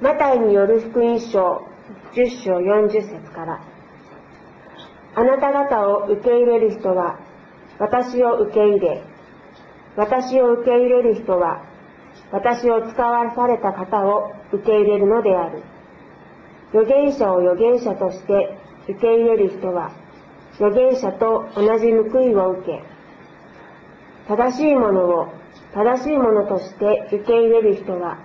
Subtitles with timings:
[0.00, 1.66] マタイによる福音書
[2.14, 3.60] 10章40節から。
[5.14, 7.18] あなた方を受け入れる人は
[7.78, 9.02] 私を受け入れ
[9.96, 11.64] 私を受け入れる人は
[12.30, 15.62] 私を使わされた方を受け入れるのである。
[16.72, 18.56] 預言者を預言者として
[18.88, 19.92] 受け入れる人は
[20.54, 22.82] 預言者と同じ報いを受け
[24.28, 25.32] 正しいものを
[25.74, 28.18] 正しいものとして受け入れる人は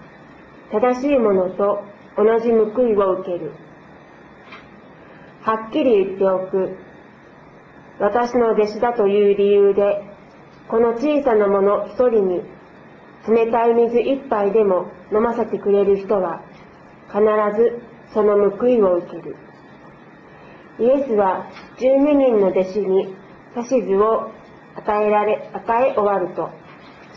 [0.72, 1.84] 正しいものと
[2.18, 3.52] 同じ報いを受ける。
[5.42, 6.78] はっきり言っておく。
[8.00, 10.04] 私の弟子だという理由で
[10.68, 12.42] この小さなもの一人に
[13.28, 16.42] 冷たい水一杯でも飲ませてくれる人は
[17.08, 17.22] 必
[17.58, 17.82] ず
[18.14, 19.36] その報いを受ける。
[20.80, 23.16] イエスは12人の弟子に
[23.56, 24.32] 指図を
[24.76, 26.50] 与えられ与え終わると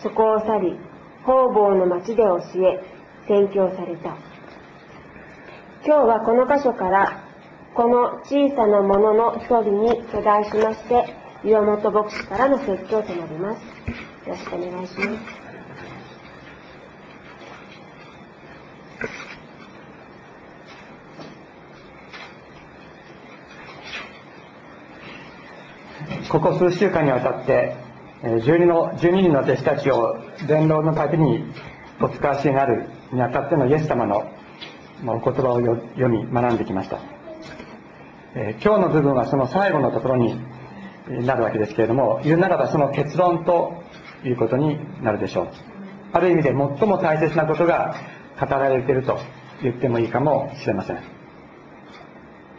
[0.03, 0.77] そこを去り
[1.25, 2.98] 方々の町で教え
[3.29, 4.17] 宣教された。
[5.85, 7.23] 今日はこの箇所から
[7.75, 13.61] この小さなものの一人に巨大しまして岩本牧師からの説教となります。
[14.27, 15.11] よろしくお願いします。
[26.31, 27.77] ここ数週間にわたって
[28.23, 31.45] 12の ,12 人の弟子たちを伝道の旅に
[32.01, 34.31] お使わしになるにあたってのイエス様の
[35.07, 36.99] お言葉を読み学んできました、
[38.35, 40.41] えー、今日の部分はその最後のところに
[41.25, 43.83] なるわけですけれども言うならばその結論と
[44.25, 45.49] いうことになるでしょう。
[46.13, 46.57] ある意味で最
[46.89, 47.95] も大切なことが
[48.41, 49.19] 語られていると
[49.63, 51.03] 言ってもいいかもしれません。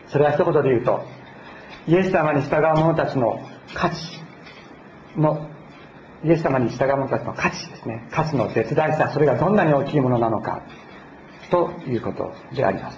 [0.08, 1.04] それは一言で言うと
[1.88, 3.40] イエス様に従う者たちの
[3.74, 4.20] 価値
[5.16, 5.48] の
[6.24, 8.08] イエス様に従う者たちの価値ですね。
[8.12, 10.62] 価値の絶大さそれがどんなに大きいものなのか。
[11.50, 12.98] ということであります、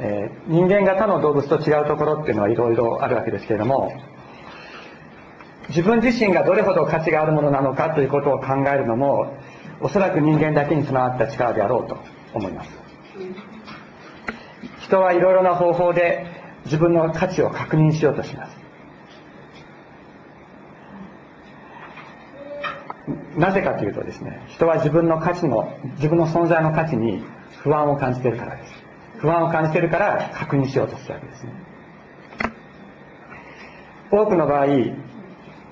[0.00, 3.92] えー、人間が他の動物と違うところっていうのはいろいろあるわけですけれども
[5.68, 9.36] 自分自身がどれほど価値があるものなのかということを考えるのも
[9.80, 11.98] おそらく人間だけに備わった力であろうと
[12.32, 12.70] 思います。
[14.80, 16.26] 人はいろいろな方法で
[16.64, 18.63] 自分の価値を確認しようとします。
[23.36, 27.22] なぜかというとですね人は自分の価値の自分の存在の価値に
[27.62, 28.72] 不安を感じているからです。
[29.18, 31.52] 不安を感じているから確認しようとするわけですね。
[34.10, 34.66] 多くの場合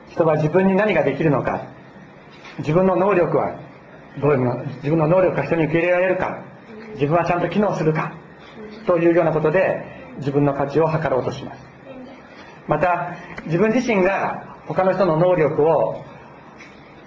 [0.09, 1.67] 人は自分に何ができるのか
[2.59, 3.59] 自分の能力は
[4.21, 6.43] どういうもの自分の能力が人に受け入れられるか
[6.95, 8.15] 自分はちゃんと機能するか
[8.87, 9.85] というようなことで
[10.19, 11.67] 自分の価値を測ろうとします。
[12.69, 16.05] また自分自身が他の人の能力を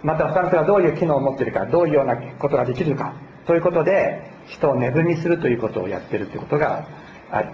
[0.05, 3.15] また他の人がどういう機能を持っているかどういうようなことができるか
[3.47, 6.87] ということで人を値踏みするということをやっているということが
[7.31, 7.49] ある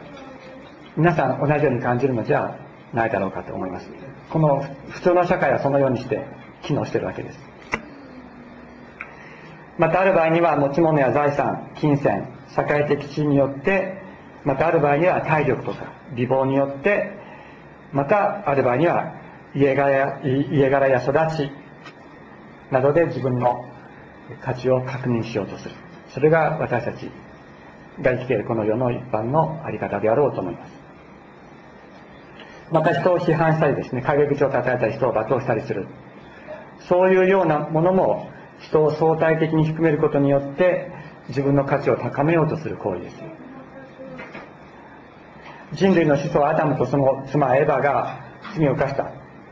[0.98, 2.60] 皆さん同じように感じるのじゃ
[2.94, 3.90] ないだろうかと思います。
[4.30, 6.26] この普通の社会はそのようにして
[6.64, 7.40] 機能しているわけです。
[9.78, 14.02] またある場合には持ち物や財産金銭社会的地位によって
[14.44, 17.14] またある場合には体力とか美貌によって
[17.94, 19.14] またある場合には
[19.56, 21.61] 家柄や家柄や育ち
[22.72, 23.66] などで自分の
[24.42, 25.76] 価値を確認しようとする。
[26.10, 27.10] それが私たち
[28.02, 30.72] が生きているこの世の一般の在り方であろうと思います。
[32.72, 35.88] また人を批判したりですね陰口を叩いたり人を罵倒したりする。
[36.88, 38.30] そういうようなものも
[38.60, 40.92] 人を相対的に低めることによって
[41.28, 43.16] 自分の価値を高めようとする行為です。
[45.74, 48.20] 人類の始祖アダムとその妻エヴァが
[48.56, 49.12] 罪を犯した。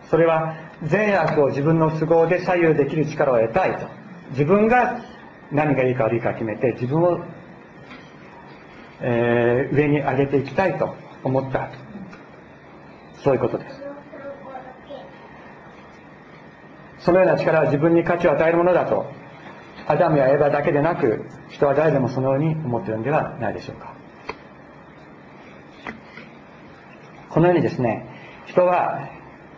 [0.09, 3.87] それは善悪を自分の都合で左右できる力を得たいと。
[4.31, 5.01] 自分が
[5.51, 7.19] 何がいいか悪いか決めて自分を、
[9.01, 11.69] えー、上に上げていきたいと思った
[13.23, 13.81] そういうことです。
[16.99, 19.11] そのような力は自分に価値を与えるものだと。
[19.87, 23.95] アダムやエヴァだけでなく人は誰でもそのように思っているんではないでしょうか。
[27.31, 28.05] このようにですね
[28.45, 29.09] 人は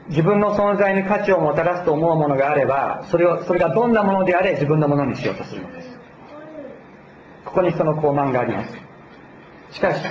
[0.09, 5.89] 自分の存在に価値をもたらすと思うものがあればそれをそれがどんなものであれ自分のものにしようとするのです。
[7.45, 8.74] ここにその傲慢があります。
[9.71, 10.01] しかし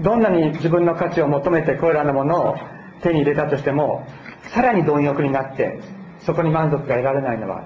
[0.00, 2.56] どんなに自分の価値を求めてこれらのものを
[3.02, 4.06] 手に入れたとしても
[4.54, 5.80] さらに貪欲になって
[6.20, 7.64] そこに満足が得られないのは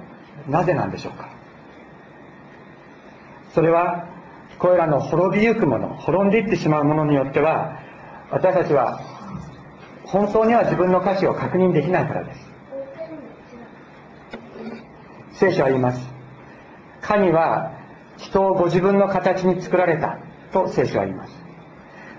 [0.48, 1.28] なぜなんでしょうか？
[3.54, 4.08] それは
[4.58, 7.80] これらの滅びゆくもの滅んでいってしまうものによっては
[8.30, 9.00] 私たちは
[10.06, 12.56] 本当には自分の価値を確認できないからです。
[15.32, 16.00] 聖書は言います。
[17.02, 17.72] 神は
[18.16, 20.18] 人をご自分の形に作られた
[20.52, 21.34] と聖書は言います。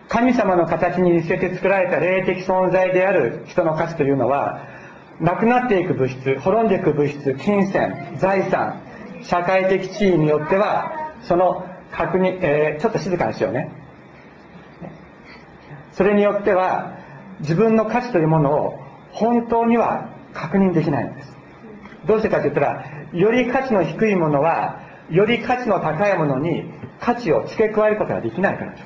[0.09, 4.65] 神様の形に似せて作られた霊的存在である人の価値というのは
[5.19, 8.81] なくなっていく物質滅んでいく物質金銭財産
[9.23, 13.71] 社会的地位によってはその確認、えー、ちょっと静かにしようね。
[15.93, 16.96] それによっては
[17.39, 18.79] 自分の価値というものを
[19.11, 21.35] 本当には確認できないんです。
[22.05, 24.79] どうしてかといったらより価値の低いものは
[25.09, 26.63] より価値の高いものに
[26.99, 28.83] 価値を付け加えることができないからです。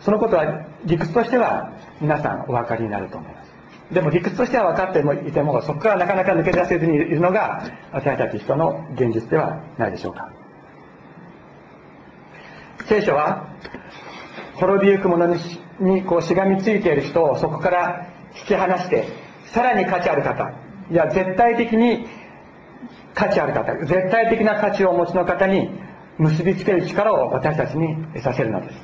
[0.00, 3.52] そのことは理屈としては皆さんお分かりになると思います。
[3.92, 10.30] でも理屈としては分かってもいてもそこからなかなか抜け出せずにいるのが私たち人の現実ではないでしょうか。
[12.86, 13.47] 聖書は
[14.58, 15.40] 滅びゆく者に
[15.80, 18.08] にこうしがみついている人をそこから
[18.40, 19.08] 引き離して
[19.52, 20.52] さらに価値ある方。
[20.90, 22.06] いや絶対的に
[23.14, 23.74] 価値ある方。
[23.86, 25.70] 絶対的な価値をお持ちの方に
[26.18, 28.74] 結びつける力を私たちに得させるのです。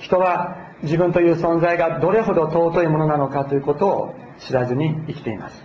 [0.00, 5.64] 人は自分という存在がどれほど尊いものなのかということを知らずに生きています。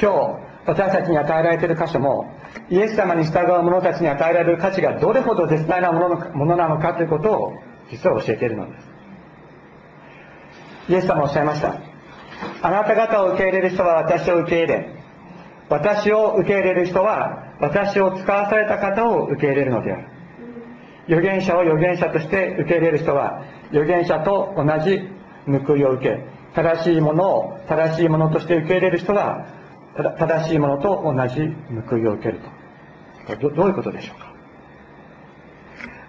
[0.00, 2.32] 今日私たちに与えられている箇所も
[2.70, 6.08] イエス様に従う者たちに与えられる価値がどれほど絶大なも
[6.46, 7.54] のなのかということを
[7.90, 8.88] 実は教えているのです。
[10.92, 11.80] イエス様おっしゃいました。
[12.62, 14.94] あなた方を受け入れる人は私を受け入れ
[15.68, 20.06] 私を受け入れる人は私を使わされた方を受け入れるのである。
[21.08, 25.08] 預言者を預言者として受け入れる人は預言者と同じ
[25.66, 26.24] 報いを受け
[26.54, 29.59] 正しいものを正しいものとして受け入れる人は
[29.96, 31.54] 正しいものと同じ
[31.88, 32.40] 報いを受ける
[33.26, 33.50] と。
[33.50, 34.32] どういうことでしょうか？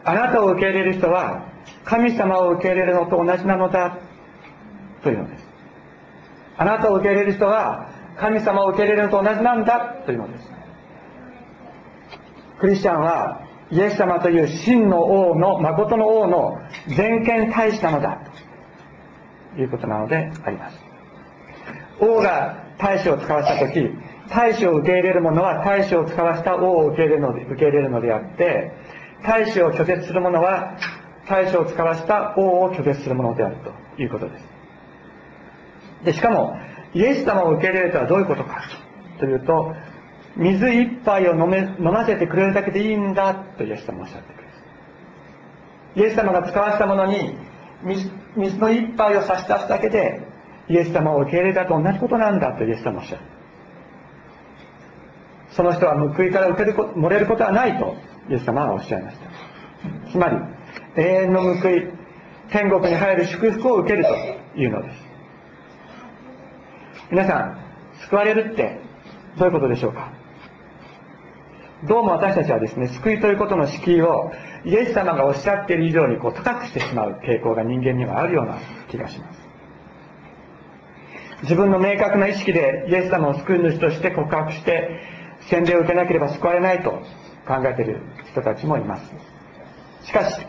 [0.03, 1.45] あなたを受け入れる人は
[1.83, 3.97] 神様を受け入れるのと同じなのだ。
[5.03, 5.45] というのです。
[6.57, 9.95] あなたを受け入れる人は神様を受け入れるのと同じなんだ。
[10.05, 10.51] というのです。
[12.59, 13.41] クリスチャンは
[13.71, 18.19] イエス様という真の王の誠の王の全権大使なのだ。
[19.55, 20.77] ということなのであります。
[21.99, 23.89] 王が大使を使わせた時
[24.29, 28.71] 大使を受け入れる者は大使を使わせた王を受け入れるので受け入れるのであって
[29.23, 30.77] 大使を拒絶する者は
[31.27, 34.45] 大使を使わせた王を拒絶するものであるということです。
[36.05, 36.57] でしかも
[36.93, 38.63] イエス様を受け入れるとはどういうことか
[39.19, 39.75] というと
[40.35, 45.99] 水一杯を飲め飲ませてくれるだけでいいんだとイエス様おっしゃってくれます。
[45.99, 47.35] イエス様が使わせたものに
[47.83, 50.30] 水の一杯を差し出すだけで
[50.69, 53.21] イエス様を受け入れたと同じことなんだとイエス様おっしゃる。
[55.51, 57.95] その人は報いから受ける漏れることはないと
[58.29, 60.11] イエス様はおっしゃいました。
[60.11, 60.37] つまり
[60.95, 61.83] 永遠の報い
[62.51, 64.97] 天国に入る祝福を受けるというのです。
[67.09, 67.57] 皆さん
[68.05, 68.79] 救われるって
[69.37, 70.13] どういうことでしょうか？
[71.87, 74.31] どうも私たちはですね救いということの敷居を
[74.63, 78.59] イエス様がおっしゃっている以上にこう高くしてしまう傾向が人間にはあるような
[78.89, 79.40] 気がします。
[81.43, 85.01] 自分の明確な意識でイエス様を救い主として告白して
[85.49, 86.91] 洗礼を受けなければ救われないと
[87.47, 88.01] 考えている
[88.31, 89.11] 人たちもいます。
[90.03, 90.45] しかし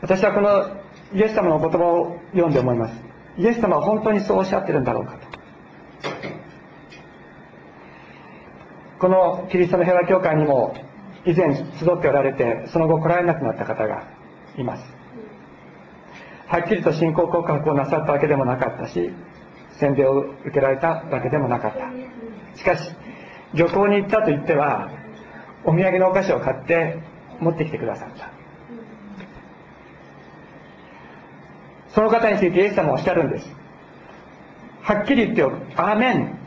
[0.00, 0.78] 私はこの
[1.12, 2.94] イエス様の言葉を読んで思います。
[3.36, 5.28] イエス様は本当にそうおっしゃってるんだろうかと。
[9.00, 10.74] このキリストの平和教会にも
[11.24, 14.08] 以前集っておられてその後来られなくなった方が
[14.56, 14.97] います。
[16.48, 19.10] はっきりと信仰告白をなさったわけでもなかったし
[19.78, 22.58] 洗礼を受けられたわけでもなかった。
[22.58, 22.90] しかし
[23.54, 24.90] 旅行に行ったと言っては
[25.64, 26.98] お土産のお菓子を買って
[27.40, 28.30] 持ってきてくださった。
[31.90, 33.46] その方についてイエス様はおっしゃるんです。
[34.82, 36.38] はっきり言っておくアーメン。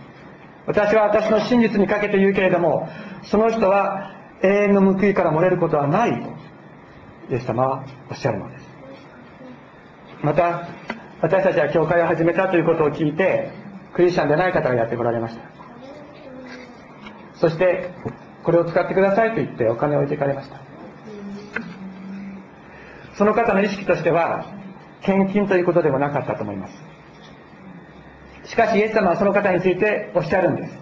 [0.65, 2.87] 私は私の真実にかけて言うけれども
[3.23, 6.29] その人は永遠の報いから漏れることはないと
[7.31, 8.70] イエス様はおっしゃるのです。
[10.23, 10.67] また
[11.21, 13.51] 私たちは教会を始めたということを聞いて
[13.93, 15.41] クリスチャンでない方がやってこられました。
[17.35, 17.91] そして
[18.43, 20.59] これを使ってくださいと言ってお金を置いていかれました。
[23.15, 24.45] その方の意識としては
[25.01, 26.73] 献金ということでもなかったと思います。
[28.45, 30.77] しかしイエス様はその方についておっしゃるんです。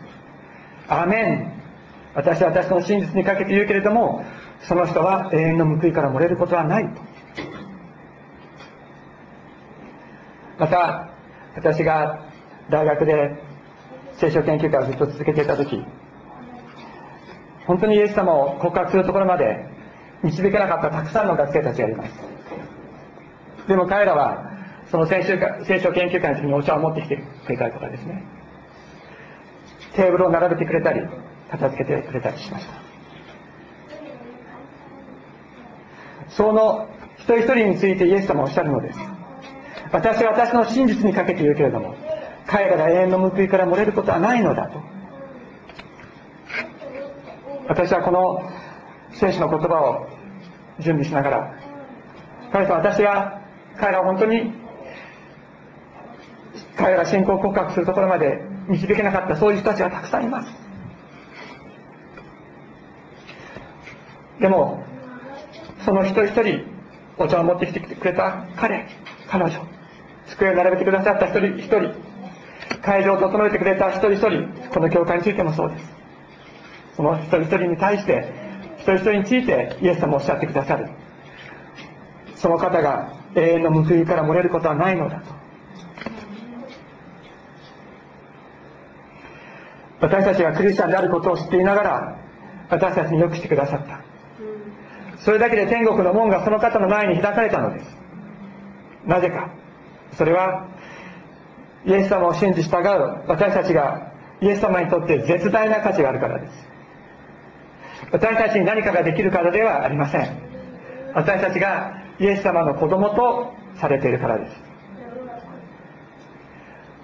[0.88, 1.60] アメン。
[2.16, 4.26] 私は私の真実にかけて言うけれども
[4.68, 7.09] その人は永遠の報いから漏れることはないと。
[10.60, 11.10] また
[11.56, 12.26] 私が
[12.70, 13.42] 大学で
[14.18, 15.84] 聖書研究会をずっと続けていた時
[17.66, 19.66] 本当にイエス様を告白するところまで
[20.24, 22.12] 導けなかったたくさんの学生たちがいます。
[23.68, 24.52] でも彼らは
[24.92, 28.24] その聖書聖書研究会の時にお茶を持ってきてくれたりとかですね。
[29.96, 31.02] テーブルを並べてくれたり
[31.52, 32.74] 片付けてくれたりしました。
[36.30, 39.19] その一人一人についてイエス様はおっしゃるのです。
[39.92, 41.96] 私は私の真実にかけて言うけれども
[42.46, 44.82] 彼らが永遠の報いから漏れることはないのだと。
[47.68, 48.52] 私はこの
[49.14, 50.08] 聖書の言葉を
[50.80, 51.60] 準備しながら
[52.52, 53.42] 彼と私が
[53.78, 54.54] 彼らを本当に
[56.76, 60.50] 彼らが信仰告白するところまで導けなかったそういう人たちがたくさんいます。
[64.40, 64.84] でも
[65.86, 66.66] その一人一人
[67.18, 68.88] お茶を持ってきてくれた彼
[69.28, 69.79] 彼女。
[70.30, 71.94] 机を並べてくださった一人一人。
[72.82, 74.70] 会場を整えてくれた一人一人。
[74.70, 75.86] この教会についてもそうです。
[76.96, 78.32] その一人一人に対して
[78.78, 80.90] 一人一人についてイエス様おっしゃってくださる。
[82.36, 85.40] その方が永遠の報いから漏れることはないのだと。
[90.02, 92.20] 私たちがクリスチャンであることを知っていながら
[92.70, 94.02] 私たちによくしてくださった。
[95.18, 97.98] それだけで天国の門がその方の前に開かれたのです。
[99.06, 99.50] なぜか。
[100.20, 100.68] それは
[101.86, 104.12] イエス様を信じ従う私たちが
[104.42, 106.54] イエス様にとって絶大な価値があるからです。
[108.12, 110.38] 私たちに何かができるからではありません。
[111.16, 114.62] 私たちがイエス様の子供とされているからです。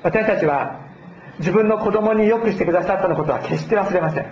[0.04, 0.82] 私たちは
[1.40, 4.26] 自分の子供によくしてくださったのことは決して忘れません。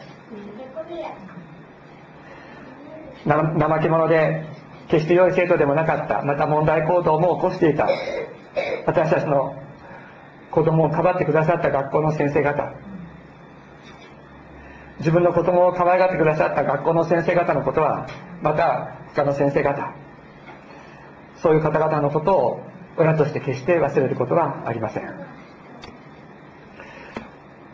[3.26, 4.44] 怠け者で
[4.90, 7.88] 決して良い生徒でもなかったまた問題行動も起こしていた。
[8.86, 9.56] 私たちの
[10.52, 12.74] 子供をかばってくださった学校の先生方。
[15.00, 18.08] 自分の子供を可愛がってくださった学校の先生方のことは
[18.42, 19.94] また他の先生方。
[21.42, 22.62] そういう方々のことを
[22.98, 25.04] 親として決して忘れることはありません。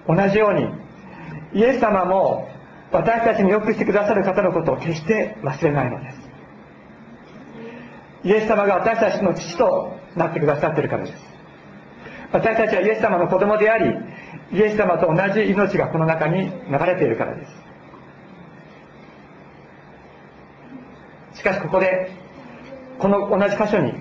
[0.07, 0.73] 同じように
[1.53, 2.49] イエス様も
[2.91, 6.29] 私たちによくしてくださる方のことを決して忘れないのです。
[8.23, 11.29] イエス様が私たちの父となってくださっているからです。
[12.31, 13.95] 私たちはイエス様の子供であり
[14.51, 17.45] イエス様と同じ命がこの中に流れているからで
[21.33, 21.39] す。
[21.39, 22.11] しかしここで
[22.99, 23.93] この同じ箇所に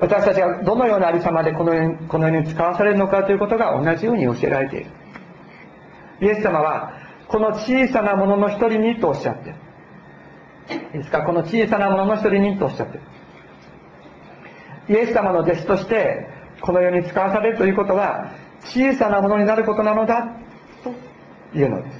[0.00, 4.90] 私たちがどのようなありさまでこの世にこの世に使わされるのかということが同じように教えられている。
[6.20, 6.92] イエス様は
[7.28, 9.50] この小さなものの一人にとおっしゃって
[10.70, 11.22] いいですか？
[11.22, 12.94] この小さなものの一人にとおっしゃって。
[12.94, 13.00] る
[14.88, 16.28] イエス様の弟子として
[16.60, 18.32] この世に使わされるということは
[18.64, 20.28] 小さなものになることなのだ
[21.52, 21.98] というのです。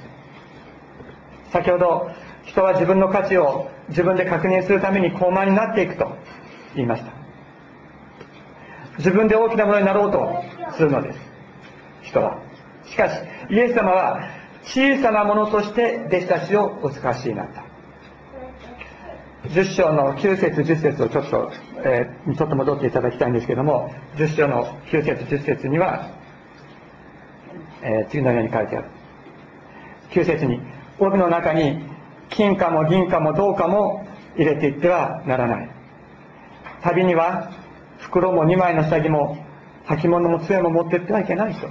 [1.52, 2.10] 先ほど
[2.44, 6.10] 人は自分の価値を自分で確認するために高慢になっていくと
[6.74, 7.12] 言いました。
[8.98, 10.42] 自分で大きなものになろうと
[10.76, 11.18] するのです。
[12.02, 12.38] 人は。
[12.84, 13.14] しかし
[13.50, 14.28] イエス様は
[14.64, 17.64] 小さなものとして弟子たちをお使わしになった。
[19.48, 21.52] 10章の9節10節をちょっと、
[21.84, 26.10] えー、ちょっと戻っていただきたいんですけども10章の9節10節には、
[27.82, 28.88] えー、次のように書いてある。
[30.10, 30.60] 9節に
[30.98, 31.84] 帯の中に
[32.30, 35.70] 金貨も銀貨も銅貨も入れていってはならない。
[36.82, 37.52] 旅には
[37.98, 39.38] 袋も2枚の下着も
[39.86, 41.68] 履物も杖も持ってってはいけないと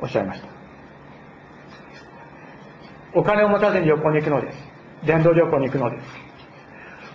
[0.00, 0.48] おっしゃいました。
[3.14, 4.58] お金を持たずに旅行に行くのです。
[5.06, 6.23] 電動旅行に行くのです。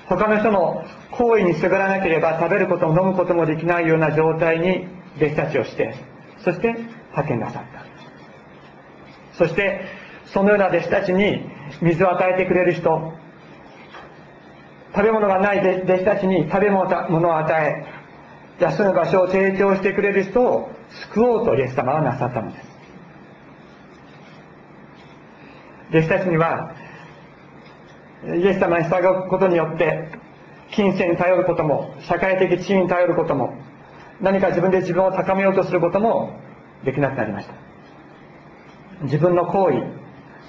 [0.09, 4.87] 他の人の行為にすがらなければ食べることも飲むこともできないような状態に
[5.17, 5.95] 弟子たちをして
[6.43, 7.85] そして派遣なさった。
[9.33, 9.81] そして
[10.25, 11.43] そのような弟子たちに
[11.81, 13.13] 水を与えてくれる人。
[14.91, 17.85] 食べ物がない弟子たちに食べ物を与え
[18.59, 20.71] 休む場所を提供してくれる人を
[21.13, 22.69] 救おうとイエス様はなさったのです。
[25.91, 26.75] 弟子たちには
[28.25, 30.09] イエス様に従うことによって
[30.71, 33.53] 金銭に頼ることも社会的地位に頼ることも
[34.21, 36.37] 何か自分で自分を高めようとすることも
[36.83, 37.53] できなくなりました。
[39.03, 39.83] 自分の行為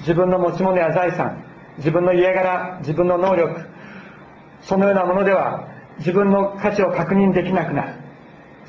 [0.00, 1.44] 自分の持ち物や財産
[1.78, 3.60] 自分の家柄自分の能力
[4.62, 7.94] そのようなものでは自分の価値を確認できなくなる。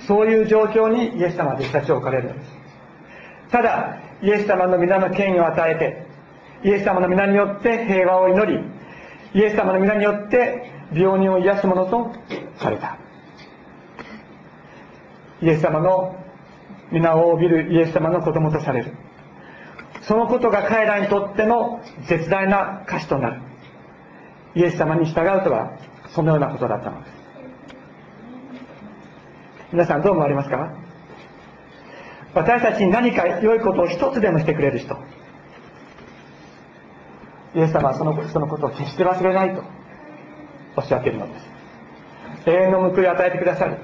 [0.07, 2.29] そういう状況にイエス様は弟子たちを置かれる。
[2.29, 2.51] のです
[3.51, 6.05] ただイエス様の皆の権威を与えて
[6.63, 8.59] イエス様の皆によって平和を祈り
[9.33, 12.11] イエス様の皆によって病人を癒すものと
[12.57, 12.97] された。
[15.41, 16.15] イエス様の
[16.91, 18.93] 皆を帯びるイエス様の子供とされる。
[20.01, 23.41] そのことが彼らにとっての絶大な価値となる。
[24.55, 25.77] イエス様に従うとは
[26.13, 27.13] そのようなことだったのです。
[29.71, 30.73] 皆さんどう思われますか？
[32.33, 34.97] 私たちに何か良いことを一つでもしてくれる人。
[37.53, 39.63] イエス様はその人のことを決して忘れないと
[40.77, 41.45] おっしゃっているのです。
[42.49, 43.77] 永遠の報いを与えてくださる。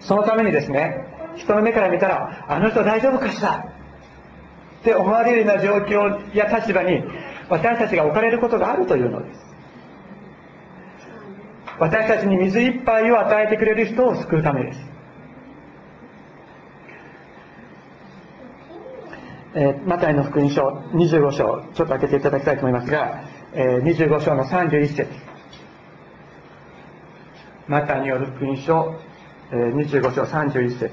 [0.00, 3.66] そのためにですね人の目から見たらあの人大丈夫かしら？
[4.80, 7.02] って思われるような状況や立場に
[7.48, 9.40] 私たちが置かれることがあるというのです。
[11.78, 14.93] 私たちに水一杯を与えてくれる人を救うためです。
[19.56, 20.62] え、マタイの福音書
[20.94, 25.06] 25章ちょっと開けていただきたいと思いますが、えー、25章の31節。
[27.68, 28.96] マタイによる福音書、
[29.52, 30.90] えー、25章31節。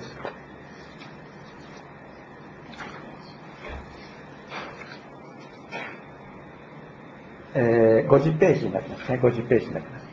[7.55, 9.19] えー、50ページになりますね。
[9.19, 10.05] 50ページになります。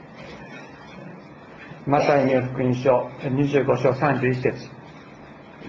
[1.86, 4.70] マタイによる福音書25章31節。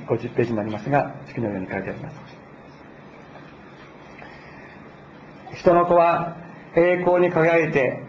[0.07, 2.28] 50ページになりますが次のように書いてあります。
[5.59, 6.37] 人の子は
[6.75, 8.01] 栄光に輝いて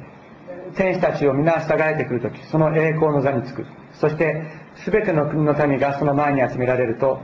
[0.76, 3.66] 天使たちを皆従えてくるときその栄光の座につく。
[3.94, 4.44] そして
[4.86, 7.20] 全ての国の民がその前に集められると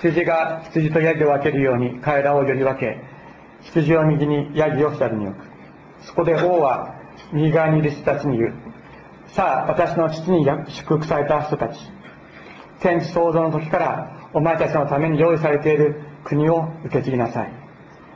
[0.00, 3.02] 羊が羊とヤギを分けるように彼らをより分け
[3.62, 5.44] 羊を右にヤギを左に置く。
[6.02, 6.94] そこで王は
[7.32, 8.54] 右側にいる人たちに言う。
[9.34, 11.78] さあ私の父に祝福された人たち。
[12.80, 17.52] 天地創造の時からお前たちのために用意されている国を受け継ぎなさい。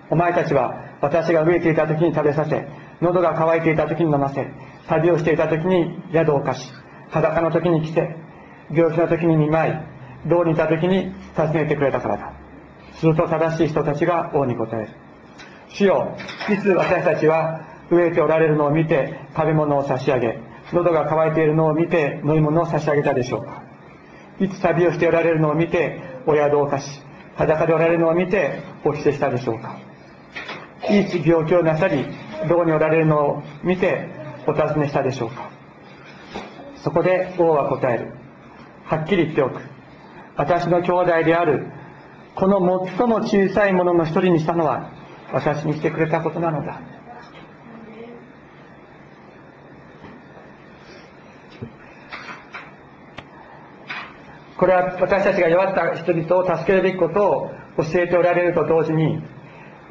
[0.09, 2.67] お前たちは私が飢えていた時に食べさせ
[3.03, 4.47] 喉が渇いていた時に飲ませ
[4.89, 6.73] 旅をしていた時に宿を貸し
[7.11, 8.17] 裸の時に着せ
[8.71, 9.75] 病気の時に見舞い
[10.29, 12.33] 牢にいた時に訪ねてくれたからだ。
[12.95, 14.89] すると正しい人たちが王に答える。
[15.69, 16.17] 主よ
[16.49, 20.39] いつ私たちは飢えておられるのを見て食べ物を差し上げ
[20.73, 23.63] 喉が渇いているのを見て飲み物を差し上げたでしょうか。
[24.39, 27.01] いつ旅をしておられるのを見てお宿を貸し
[27.35, 29.79] 裸でおられるのを見てお着せしたでしょうか。
[30.91, 32.07] いい病気をなさり
[32.49, 34.09] どこにおられるのを見て
[34.47, 35.51] お尋ねしたでしょうか。
[36.77, 38.13] そこで王は答える。
[38.85, 39.61] はっきり言っておく。
[40.37, 41.67] 私の兄弟である
[42.35, 44.91] この最も小さいものの一人にしたのは
[45.33, 46.81] 私にしてくれたことなのだ。
[54.57, 59.21] これは私たちが弱った人々を助けるべきことを教えておられると同時に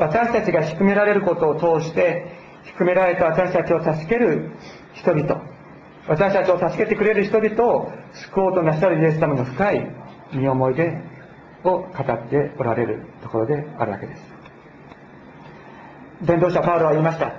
[0.02, 2.26] 私たちが低められることを通して
[2.76, 4.50] 低められた私たちを助ける
[4.96, 5.40] 人々。
[6.08, 9.88] 私たちを助けてくれる人々を救おうとなさるイエス様の深い
[10.34, 11.00] 身思い出
[11.64, 14.22] を語っておられるところであるわけです。
[16.24, 17.34] 伝道者パウロは言いました。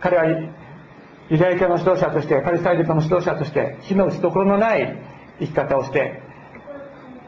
[0.00, 4.96] 彼はユダヤ教の指導者としてパリサイ人の指導者として火の打ちどころのない
[5.40, 6.22] 生き方をして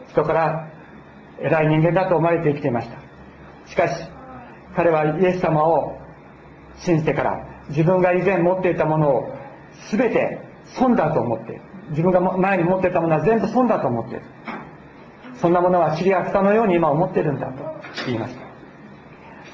[0.08, 0.70] 人から
[1.38, 3.07] 偉い人間だと思われて生きていました。
[3.70, 4.04] しかし
[4.76, 5.98] 彼はイエス様を
[6.76, 9.38] 信じてから自分が以前持っていたものを
[9.90, 10.40] 全て
[10.76, 14.22] 損だと思って自分が前に持っていたものは全部損だと思っている
[15.40, 17.64] そんなものは塵や草のように今思っているんだと
[18.06, 18.40] 言いました。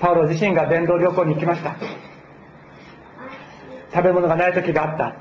[0.00, 1.77] パウロ自身が伝道旅行に行きました。
[3.92, 5.16] 食べ物がない時があった。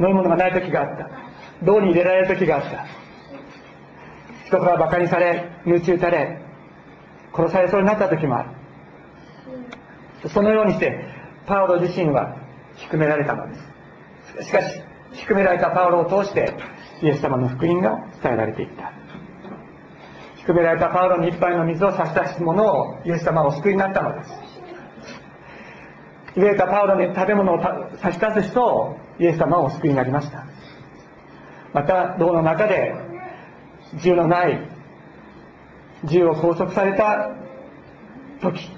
[0.00, 1.08] 飲み物がない時があった。
[1.62, 2.86] 銅に入れられる時があった。
[4.46, 6.40] 人から馬鹿にされ鞭打たれ
[7.38, 8.50] 殺されそうになった時もある。
[10.28, 11.06] そのようにして
[11.46, 12.36] パウロ自身は
[12.74, 13.54] 低められたので
[14.42, 14.44] す。
[14.48, 16.52] しかし低められたパウロを通して
[17.02, 18.92] イエス様の福音が伝えられていった。
[20.36, 24.30] 低められたパウロに一杯の水を差し出す者をイエス様を救いになったのです。
[26.34, 27.60] 飢えたパウロに食べ物を
[27.98, 30.44] 差し出す人をイエス様をお救いになりました。
[31.72, 32.94] また牢の中で
[34.02, 34.77] 銃のない
[36.04, 37.30] 銃を拘束された
[38.40, 38.70] 時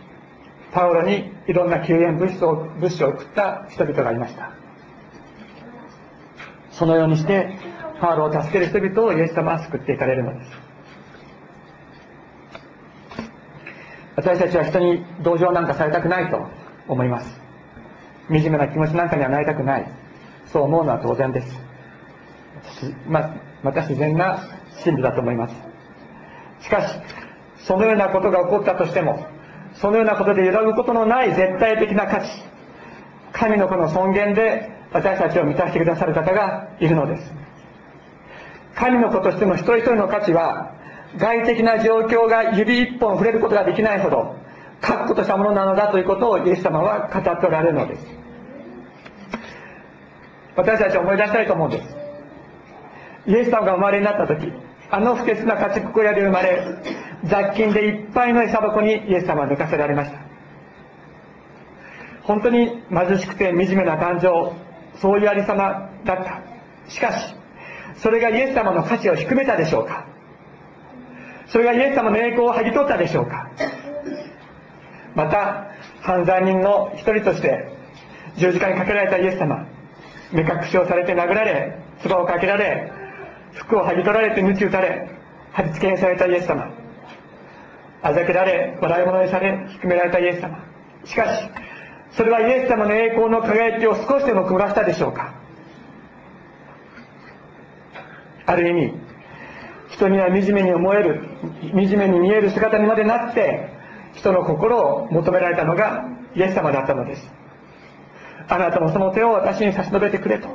[0.73, 4.53] パウロにいろんな救援物資を物資を送った人々がいました。
[6.71, 7.59] そのようにして
[8.01, 10.51] パウロを助ける人々をイエス様は救っていかれるのです。
[14.17, 16.47] 私たちは人に同情なんかされたくないと
[16.89, 17.41] 思います。
[18.29, 19.91] 惨めな気持ちなんかにはなりたくない。
[20.47, 21.61] そう思うのは当然です。
[23.07, 24.45] ままた自然な
[24.85, 25.70] 心理だと思います。
[26.71, 26.95] しかし
[27.67, 29.27] そのようなことが起こったとしても
[29.75, 32.29] そのようなことで揺らぐことのない絶対的な価値
[33.33, 37.33] 神の子の尊厳で私たちを満たしてくださる方がいるのです。
[38.75, 40.75] 神の子としての一人一人の価値は
[41.17, 44.37] 外的な状況が指一本触れることができないほど
[44.81, 48.07] 確固としたものなのだということをイエス様は語っておられるのです。
[50.57, 51.97] 私たちは思い出したいと思うんです。
[53.27, 54.53] イエス様が生まれになった時
[54.93, 56.65] あの不潔な家畜小屋で生まれ
[57.25, 60.19] 雑菌でいっぱいの餌箱にイエス様は抜かせられました。
[62.23, 64.53] 本当に貧しくて惨めな誕生
[65.01, 66.43] そういうありさまだった。
[66.91, 67.35] しかし
[67.99, 70.07] それがイエス様の価値を低めたでしょうか。
[71.47, 73.51] それがイエス様の栄光を剥ぎ取ったでしょうか。
[75.15, 77.69] また犯罪人の一人として
[78.37, 79.67] 十字架にかけられたイエス様
[80.33, 82.93] 目隠しをされて殴られ唾をかけられ
[83.55, 85.11] 服を剥ぎ取られて鞭打たれ
[85.53, 86.71] 貼り付けにされたイエス様。
[88.03, 90.59] あざけられ笑い物にされ低められたイエス様。
[91.05, 91.49] しかし
[92.13, 95.35] それはイエス様の栄光の輝きを少しでも曇らしたでしょうか。
[98.47, 98.95] ある意味
[99.91, 101.23] 人には惨めに思える
[101.73, 103.69] 惨めに見える姿にまでなって
[104.15, 107.31] 人の心を求められたのがイエス様だったのです。
[108.49, 110.49] あなたもその手を私に差し伸べてくれと。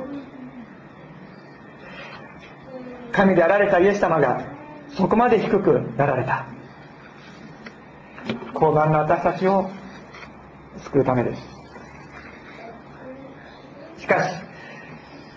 [3.16, 4.44] 神であられたイエス様が
[4.94, 6.46] そこまで低くなられた。
[8.52, 9.70] 高慢な私たちを
[10.84, 11.42] 救うためです。
[13.98, 14.34] しかし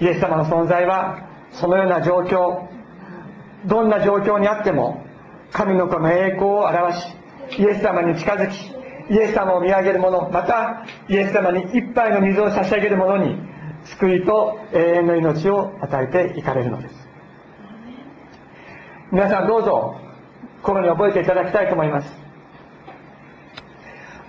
[0.01, 2.67] イエス様の存在はそのような状況
[3.65, 5.05] どんな状況にあっても
[5.51, 8.55] 神の子の栄光を表しイエス様に近づき
[9.13, 13.37] イエス様を見上げる者またイエス様に一杯の水を差し上げる者に
[13.85, 16.98] 救いと永遠の命を与えていかれるのです。
[19.11, 19.95] 皆さんどうぞ
[20.61, 22.13] 心に覚えていただきたいと思います。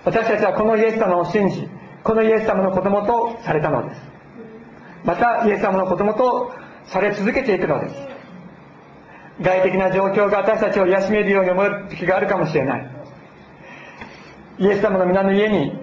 [0.03, 1.69] 私たちはこのイエス様を信じ
[2.03, 4.01] このイエス様の子供とされたのです。
[5.03, 6.51] またイエス様の子供と
[6.85, 7.95] され続けていくのです。
[9.41, 12.91] 外的な状況が私たちを癒しめるように思える時があるかもしれない。
[14.57, 15.73] イエス様の皆の家に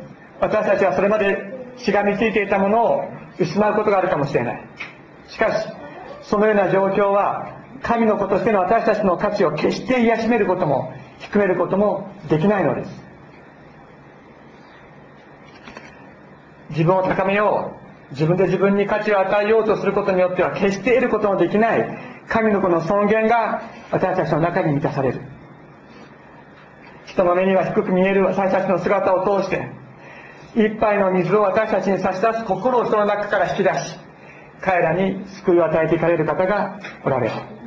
[0.40, 1.38] 私たちはそれまで
[1.76, 3.04] しがみついていたものを
[3.38, 4.68] 失うことがあるかもしれない。
[5.28, 5.68] しかし
[6.22, 12.90] そのような状況は神の子としての私たちの価値を決して癒しめることも低めることもできないのです。
[16.70, 17.72] 自分を高めよ
[18.10, 25.20] う自分で自分に価値を与えようとすることによっては決して得ることのできない神の子の尊厳が私たちの中に満たされる。
[27.06, 29.66] 人の目には低く見える私たちの姿を通して
[30.54, 33.96] 一杯の水を私たちに差し出す心をその中から引き出し
[34.60, 37.57] 彼らに救いを与えていかれる方がおられる。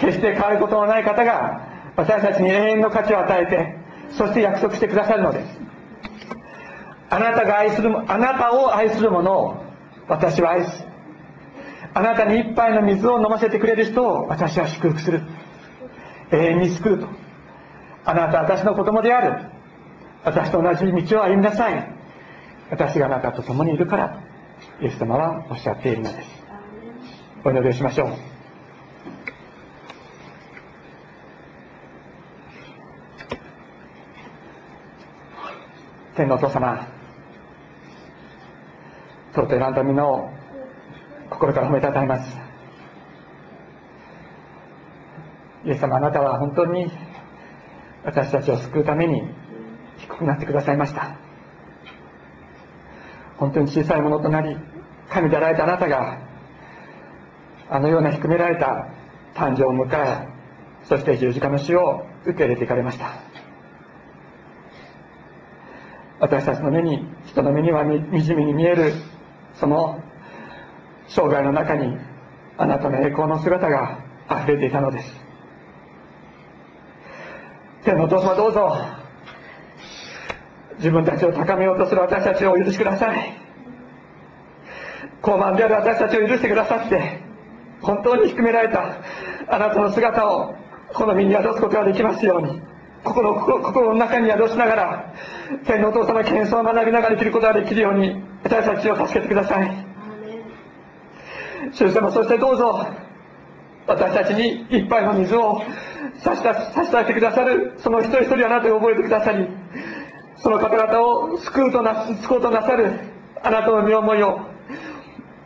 [0.00, 3.76] 決して変わることのない方が私たちに永遠の価値を与えて
[4.16, 5.60] そして約束してくださるのです。
[7.10, 9.64] あなたが愛するあなたを愛する者を
[10.08, 10.86] 私は愛す。
[11.92, 15.22] あなたに一杯の水を飲ませてくれる人を私は祝福する。
[16.32, 17.08] 永遠に救うと。
[18.04, 19.46] あなたは私の子供である。
[20.24, 21.92] 私と同じ道を歩みなさい。
[22.70, 24.22] 私があなたと共にいるから
[24.80, 26.28] イエス様はおっしゃっているのです。
[27.44, 28.29] お祈りをしましょう。
[36.20, 36.86] 天のお父様。
[39.32, 40.28] 尊い選んだ皆を
[41.30, 42.36] 心から褒めたたえます。
[45.64, 46.90] イエス様あなたは本当に
[48.04, 49.22] 私たちを救うために
[49.96, 51.16] 低くなってくださいました。
[53.38, 54.58] 本当に小さいものとなり
[55.08, 56.18] 神であられたあなたが
[57.70, 58.88] あのような低められた
[59.34, 60.28] 誕生を迎え
[60.84, 63.29] そして十字架の死を受け入れていかれました。
[66.20, 68.92] 私たちの目に人の目には惨めに見える
[69.54, 70.02] その
[71.08, 71.96] 生涯の中に
[72.58, 73.98] あなたの栄光の姿が
[74.30, 75.30] 溢れていたのです。
[77.84, 78.76] 天のお父様どうぞ
[80.76, 83.40] 自分たちを高めようとする私たちをお許しください。
[85.22, 87.20] 高慢である私たちを許してくださって
[87.80, 89.02] 本当に低められた
[89.48, 90.54] あなたの姿を
[90.92, 92.69] この身に宿すことができますように。
[93.04, 95.14] 心心の中に宿しながら
[95.64, 99.90] 天のお父様謙遜を学びながら生きることができるように私たちを助けてください。
[101.72, 102.86] 主様そしてどうぞ
[103.86, 105.62] 私たちに一杯の水を
[106.18, 109.46] 差し差し出してくださるその一人一人あなたを覚えてくださり
[110.38, 113.00] その方々を救うとな救おうとなさる
[113.42, 114.40] あなたの身思いを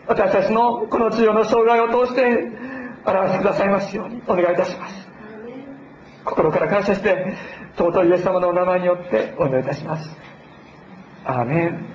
[0.06, 2.22] 私たちのこの治療の障害を通して
[3.06, 5.03] 表してくださいますようにお願いいたします
[6.24, 7.36] 心から感謝して
[7.76, 10.16] 尊いイエス様のお名前によってお祈りいたします。
[11.24, 11.93] アーメン。